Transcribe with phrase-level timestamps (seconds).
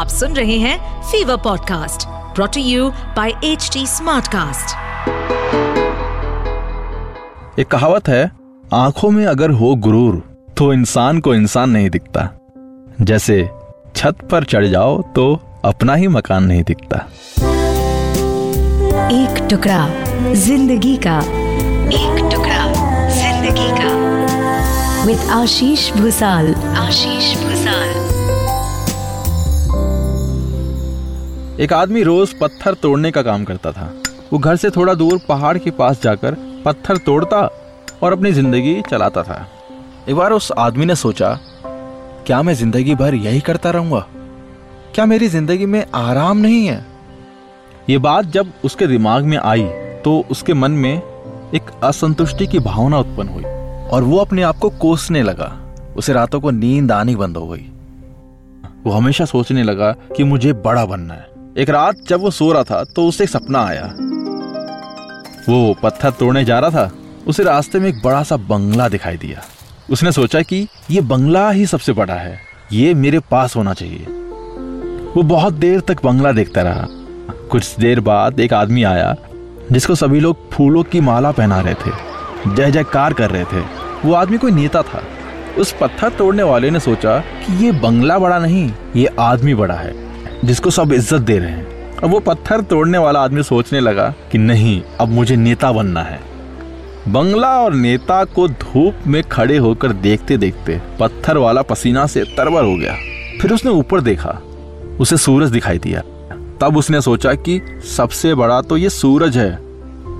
[0.00, 4.70] आप सुन रहे हैं fever podcast brought to you by H smartcast.
[7.60, 8.30] एक कहावत है
[8.74, 10.22] आँखों में अगर हो गुरूर
[10.56, 12.28] तो इंसान को इंसान नहीं दिखता।
[13.00, 13.38] जैसे
[13.96, 15.26] छत पर चढ़ जाओ तो
[15.64, 17.04] अपना ही मकान नहीं दिखता।
[19.12, 19.88] एक टुकड़ा
[20.46, 21.18] ज़िंदगी का
[21.98, 22.62] एक टुकड़ा
[23.10, 23.90] ज़िंदगी का।
[25.06, 27.49] विद आशीष भूसाल आशीष भूसाल
[31.60, 33.92] एक आदमी रोज पत्थर तोड़ने का काम करता था।
[34.32, 37.40] वो घर से थोड़ा दूर पहाड़ के पास जाकर पत्थर तोड़ता
[38.02, 39.46] और अपनी ज़िंदगी चलाता था।
[40.08, 41.38] एक बार उस आदमी ने सोचा,
[42.26, 44.06] क्या मैं ज़िंदगी भर यही करता रहूँगा?
[44.94, 46.84] क्या मेरी ज़िंदगी में आराम नहीं है?
[47.90, 49.68] ये बात जब उसके दिमाग में आई
[50.04, 50.94] तो उसके मन में
[51.54, 53.44] एक असंतुष्टि की भावना उत्पन्न हुई
[53.90, 55.56] और वो अपने आप को कोसने लगा।
[55.96, 57.66] उसे रातों को नींद आनी बंद हो गई।
[58.84, 61.28] वो हमेशा सोचने लगा कि मुझे बड़ा बनना है।
[61.58, 63.84] एक रात जब वो सो रहा था तो उसे एक सपना आया।
[65.48, 66.90] वो पत्थर तोड़ने जा रहा था,
[67.26, 69.42] उसे रास्ते में एक बड़ा सा बंगला दिखाई दिया।
[69.90, 72.38] उसने सोचा कि ये बंगला ही सबसे बड़ा है,
[72.72, 74.06] ये मेरे पास होना चाहिए।
[75.16, 76.86] वो बहुत देर तक बंगला देखता रहा।
[77.50, 79.14] कुछ देर बाद एक आदमी आया,
[79.72, 81.90] जिसको सभी लोग फूलों की माला पहना रहे थे
[82.46, 83.64] जय जयकार कर रहे थे।
[84.04, 85.02] वो आदमी कोई नेता था।
[85.58, 90.09] उस पत्थर तोड़ने वाले ने सोचा कि ये बंगला बड़ा नहीं, ये आदमी बड़ा है।
[90.44, 94.38] जिसको सब इज़्ज़त दे रहे हैं। अब वो पत्थर तोड़ने वाला आदमी सोचने लगा कि
[94.38, 96.20] नहीं, अब मुझे नेता बनना है।
[97.08, 102.64] बंगला और नेता को धूप में खड़े होकर देखते देखते पत्थर वाला पसीना से तरबर
[102.64, 102.94] हो गया।
[103.40, 104.38] फिर उसने ऊपर देखा,
[105.00, 106.02] उसे सूरज दिखाई दिया।
[106.60, 107.60] तब उसने सोचा कि
[107.96, 109.58] सबसे बड़ा तो ये सूरज है,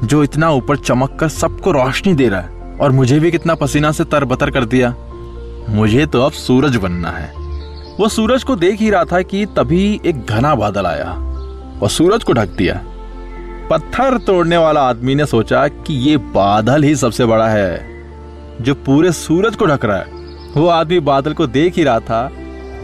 [0.04, 3.92] जो इतना ऊपर चमक कर सबको रोशनी दे रहा है, और मुझे भी कितना पसीना
[3.92, 4.94] से तरबतर कर दिया।
[5.68, 7.32] मुझे तो अब सूरज बनना है।
[7.98, 11.10] वो सूरज को देख ही रहा था कि तभी एक घना बादल आया।
[11.82, 12.80] और सूरज को ढक दिया।
[13.70, 17.86] पत्थर तोड़ने वाला आदमी ने सोचा कि ये बादल ही सबसे बड़ा है।
[18.60, 20.06] जो पूरे सूरज को ढक रहा है।
[20.56, 22.30] वो आदमी बादल को देख ही रहा था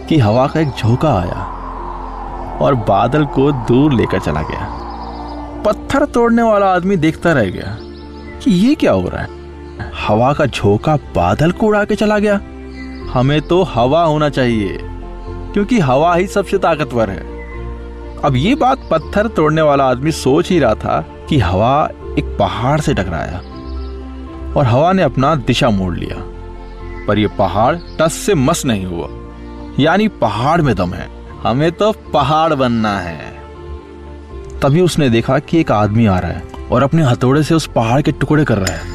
[0.08, 1.53] कि हवा का एक झोंका आया
[2.62, 4.82] और बादल को दूर लेकर चला गया।
[5.66, 7.78] पत्थर तोड़ने वाला आदमी देखता रह गया
[8.44, 9.28] कि ये क्या हो रहा है।
[10.06, 12.41] हवा का झोंका बादल को उड़ा के चला गया।
[13.12, 14.95] हमें तो हवा होना चाहिए।
[15.56, 17.20] क्योंकि हवा ही सबसे ताकतवर है।
[18.24, 22.80] अब ये बात पत्थर तोड़ने वाला आदमी सोच ही रहा था कि हवा एक पहाड़
[22.80, 23.38] से टकराया
[24.56, 26.16] और हवा ने अपना दिशा मोड़ लिया।
[27.06, 29.08] पर यह पहाड़ टस से मस नहीं हुआ।
[29.80, 31.10] यानी पहाड़ में दम है।
[31.42, 33.32] हमें तो पहाड़ बनना है।
[34.62, 36.42] तभी उसने देखा कि एक आदमी आ रहा है
[36.72, 38.88] और अपने हथौड़े से उस पहाड़ के टुकड़े कर रहा है।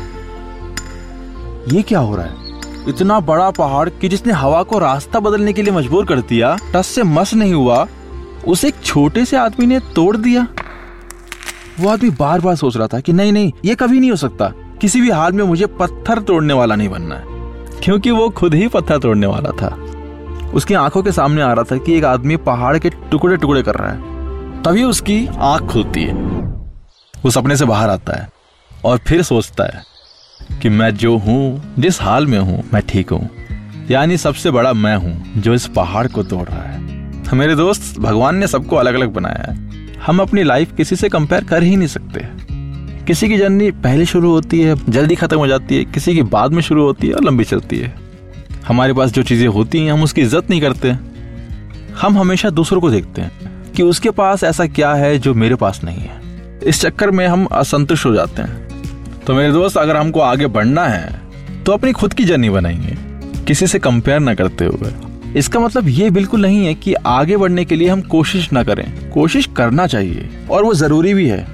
[1.68, 2.51] ये क्या हो रहा है?
[2.88, 6.88] इतना बड़ा पहाड़ कि जिसने हवा को रास्ता बदलने के लिए मजबूर कर दिया, टस
[6.88, 7.88] से मस नहीं हुआ।
[8.48, 10.48] उसे एक छोटे से आदमी ने तोड़ दिया।
[11.80, 14.48] वो आदमी बार बार सोच रहा था कि नहीं नहीं, ये कभी नहीं हो सकता।
[14.82, 17.24] किसी भी हाल में मुझे पत्थर तोड़ने वाला नहीं बनना है,
[17.84, 19.76] क्योंकि वो खुद ही पत्थर तोड़ने वाला था।
[20.54, 23.76] उसकी आँखों के सामने आ रहा था कि एक आदमी पहाड़ के टुकड़े टुकड़े कर
[23.76, 26.14] रहा है। तभी उसकी आँख खुलती है।
[27.16, 28.30] वो सपने से बाहर आता है
[28.86, 29.84] और फिर सोचता है
[30.62, 33.30] कि मैं जो हूँ, जिस हाल में हूँ, मैं ठीक हूँ।
[33.92, 36.82] यानी सबसे बड़ा मैं हूँ, जो इस पहाड़ को तोड़ रहा है।
[37.34, 39.58] मेरे दोस्त, भगवान ने सबको अलग अलग बनाया है।
[40.06, 42.28] हम अपनी लाइफ किसी से कंपेयर कर ही नहीं सकते।
[43.06, 46.52] किसी की जर्नी पहले शुरू होती है, जल्दी खत्म हो जाती है, किसी की बाद
[46.52, 47.96] में शुरू होती है और लंबी चलती है।
[48.68, 50.92] हमारे पास जो चीज़ें होती हैं, हम उसकी इज़्ज़त नहीं करते।
[52.02, 53.32] हम हमेशा दूसरों को देखते हैं
[53.72, 56.22] कि उसके पास ऐसा क्या है जो मेरे पास नहीं है।
[56.64, 58.71] इस चक्कर में हम असंतुष्ट हो जाते हैं।
[59.28, 61.20] तो मेरे दोस्त, अगर हमको आगे बढ़ना है
[61.66, 62.96] तो अपनी खुद की जर्नी बनाएँगे।
[63.46, 64.92] किसी से कंपेयर ना करते हुए।
[65.38, 69.10] इसका मतलब ये बिल्कुल नहीं है कि आगे बढ़ने के लिए हम कोशिश ना करें।
[69.12, 71.46] कोशिश करना चाहिए, और वो ज़रूरी भी है।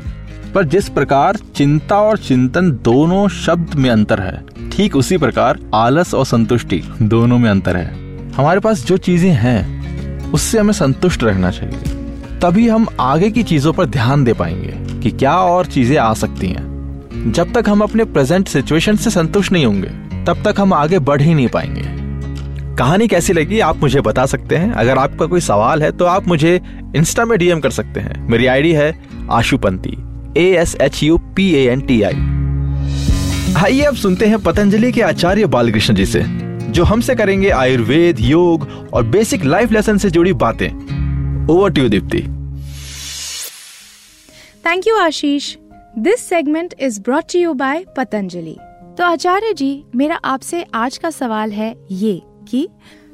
[0.55, 6.13] पर जिस प्रकार चिंता और चिंतन दोनों शब्द में अंतर है, ठीक उसी प्रकार आलस
[6.13, 11.51] और संतुष्टि दोनों में अंतर है। हमारे पास जो चीज़ें हैं, उससे हमें संतुष्ट रहना
[11.51, 16.13] चाहिए। तभी हम आगे की चीज़ों पर ध्यान दे पाएँगे कि क्या और चीज़ें आ
[16.13, 16.76] सकती हैं।
[17.25, 19.87] जब तक हम अपने प्रेजेंट सिचुएशन से संतुष्ट नहीं होंगे,
[20.25, 24.55] तब तक हम आगे बढ़ ही नहीं पाएँगे। कहानी कैसी लगी, आप मुझे बता सकते
[24.55, 26.59] हैं। अगर आपका कोई सवाल है तो आप मुझे
[26.95, 28.93] इंस्टा में डीएम कर सकते हैं। मेरी आईडी है
[29.31, 29.97] Ashupanti
[30.37, 32.15] A S H U P A N T I
[33.57, 36.23] आइए अब सुनते हैं पतंजलि के आचार्य बालकृष्ण जी से,
[36.69, 42.21] जो हमसे करेंगे आयुर्वेद, योग और बेसिक लाइफ लेसन से जुड़ी बातें। Over to Deepti
[44.65, 45.55] thank you Ashish
[45.97, 48.55] this segment is brought you by Patanjali
[48.97, 52.67] तो आचार्य जी, मेरा आपसे आज का सवाल है ये कि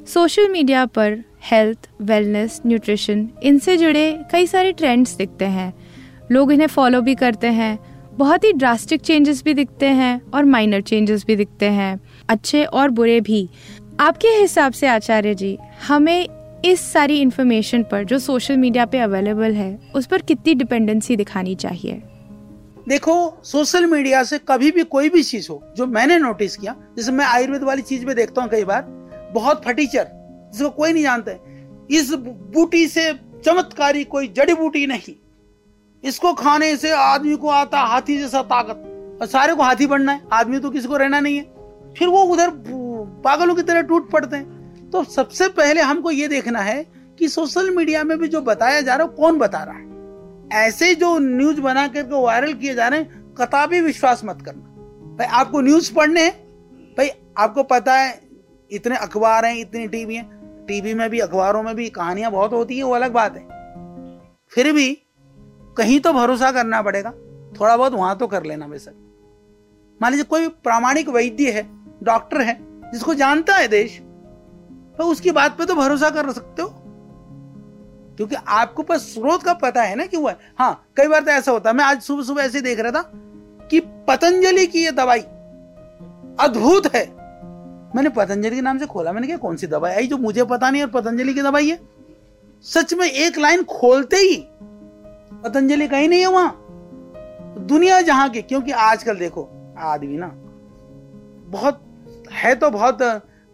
[0.07, 1.17] सोशल मीडिया पर
[1.51, 5.73] हेल्थ वेलनेस न्यूट्रिशन इनसे जुड़े कई सारे ट्रेंड्स दिखते हैं।
[6.31, 7.79] लोग इन्हें फॉलो भी करते हैं,
[8.17, 11.99] बहुत ही ड्रास्टिक चेंजेस भी दिखते हैं और माइनर चेंजेस भी दिखते हैं,
[12.29, 13.47] अच्छे और बुरे भी।
[13.99, 15.57] आपके हिसाब से आचार्य जी,
[15.87, 16.27] हमें
[16.65, 21.55] इस सारी इन्फॉर्मेशन पर जो सोशल मीडिया पे अवेलेबल है, उस पर कितनी डिपेंडेंसी दिखानी
[21.55, 22.01] चाहिए?
[22.87, 23.13] देखो
[23.43, 27.25] सोशल मीडिया से कभी भी कोई भी चीज़ हो, जो मैंने नोटिस किया, जैसे मैं
[27.25, 28.81] आयुर्वेद वाली चीज़ में देखता हूँ कई बार,
[29.33, 30.07] बहुत फटीचर,
[30.53, 31.31] जिसको कोई नहीं जानता
[31.91, 35.15] इस बूटी से चमत्कारी कोई जड़ी बूटी नहीं।
[36.03, 40.21] इसको खाने से आदमी को आता हाथी जैसा ताकत, और सारे को हाथी बनना है,
[40.33, 42.51] आदमी तो किसी को रहना नहीं है। फिर वो उधर
[43.23, 46.85] पागलों की तरह टूट पड़ते हैं। तो सबसे पहले हमको ये देखना है
[47.19, 49.85] कि सोशल मीडिया में भी जो बताया जा रहा है कौन बता रहा है?
[50.53, 54.61] ऐसे जो न्यूज़ बना करके वायरल किए जा रहे हैं, कताबी विश्वास मत करना।
[55.15, 56.29] भाई, आपको न्यूज़ पढ़ने
[56.97, 58.21] भाई, आपको पता है,
[58.71, 62.77] इतने अखबार हैं, इतनी टीवी हैं। टीवी में भी, अखबारों में भी कहानियाँ बहुत होती
[62.77, 63.47] है, वो अलग बात है।
[64.49, 65.01] फिर भी
[65.77, 67.11] कहीं तो भरोसा करना पड़ेगा।
[67.59, 68.93] थोड़ा बहुत वहाँ तो कर लेना बेशक।
[70.01, 71.67] मान लीजिए, कोई प्रामाणिक वैद्य है,
[72.03, 72.59] डॉक्टर है,
[72.91, 74.01] जिसको जानता है देश
[74.97, 76.72] तो उसकी बात पे तो भरोसा कर सकते हो।
[78.17, 81.51] क्योंकि आपको पास स्रोत का पता है ना कि है। हाँ कई बार तो ऐसा
[81.51, 83.11] होता है। मैं आज सुबह सुबह ऐसे देख रहा था
[83.69, 85.19] कि पतंजलि की ये दवाई
[86.39, 87.05] अद्भुत है।
[87.95, 89.91] मैंने पतंजलि के नाम से खोला। मैंने कहा, कौन सी दवाई?
[89.91, 91.79] आई जो मुझे पता नहीं और पतंजलि की दवाई है।
[92.65, 94.35] सच में एक लाइन खोलते ही
[95.43, 96.59] पतंजलि कहीं नहीं है वहाँ।
[97.59, 100.31] दुनिया जहाँ के, क्योंकि आजकल देखो, आदमी ना,
[101.49, 101.81] बहुत,
[102.31, 103.01] है तो बहुत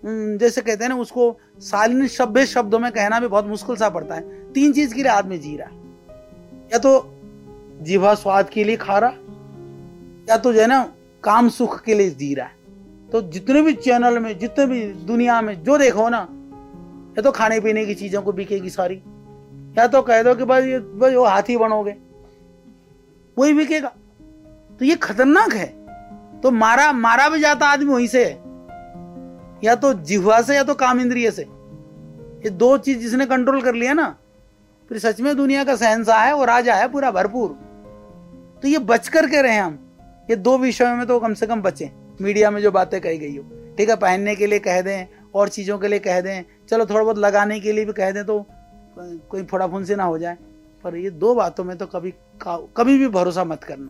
[0.06, 4.16] जैसे कहते हैं ना, उसको सालिन सभ्य शब्दों में कहना भी बहुत मुश्किल सा पड़ता
[4.16, 5.75] है। तीन चीज़ के लिए आदमी जी रहा है।
[6.74, 7.16] या तो
[7.81, 9.10] जीवा स्वाद के लिए खा रहा,
[10.30, 10.94] या तो जो है ना,
[11.24, 12.56] काम सुख के लिए जी रहा है।
[13.12, 16.28] तो जितने भी चैनल में, जितने भी दुनिया में, जो देखो ना,
[17.18, 19.02] या तो खाने पीने की चीज़ों को बिकेगी सारी,
[19.78, 21.95] या तो कह दो कि भाई भाई वो हाथी बनोगे,
[23.38, 23.94] वही बिकेगा।
[24.80, 25.68] तो ये खतरनाक है।
[26.42, 28.49] तो मारा मारा भी जाता आदमी वहीं से है।
[29.63, 33.75] या तो जिह्वा से या तो काम इंद्रिय से। ये दो चीज़ जिसने कंट्रोल कर
[33.75, 34.15] लिया ना,
[34.91, 37.50] फिर सच में दुनिया का सहनशाह है और राजा है पूरा भरपूर।
[38.63, 39.79] तो ये बच कर के रहे हम।
[40.29, 41.91] ये दो विषयों में तो कम से कम बचे।
[42.21, 43.44] मीडिया में जो बातें कही गई हो।
[43.77, 47.03] ठीक है, पहनने के लिए कह दें, और चीज़ों के लिए कह दें। चलो, थोड़ा
[47.03, 48.45] बहुत लगाने के लिए भी कह दें तो
[48.97, 50.38] कोई फोड़ा फुंसी ना हो जाए।
[50.83, 52.13] पर ये दो बातों में तो कभी
[52.44, 53.89] कभी भी भरोसा मत करना।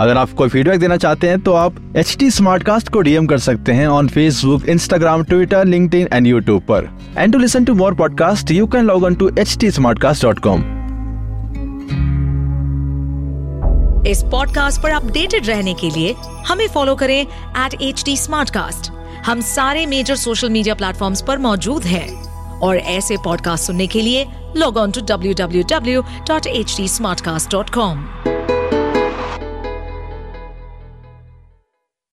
[0.00, 2.28] अगर आप कोई फीडबैक देना चाहते हैं तो आप एच टी
[2.90, 6.88] को डीएम कर सकते हैं on Facebook Instagram Twitter link and YouTube पर.
[7.18, 9.66] And to listen to more podcast you can log on to H T
[14.10, 16.14] इस पॉडकास्ट पर अपडेटेड रहने के लिए
[16.46, 18.16] हमें फॉलो करें एट एच टी
[19.26, 22.08] हम सारे मेजर सोशल मीडिया प्लेटफॉर्म पर मौजूद हैं।
[22.60, 24.26] और ऐसे पॉडकास्ट सुनने के लिए
[24.56, 26.88] log on to W W W dot H T
[27.20, 28.04] smartcast dot com